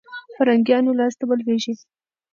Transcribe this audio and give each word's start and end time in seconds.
فرنګیانو 0.35 0.91
لاسته 0.99 1.23
ولوېږي. 1.29 1.73